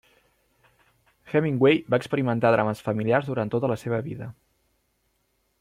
[1.33, 4.35] Hemingway va experimentar drames familiars durant tota la seva vida.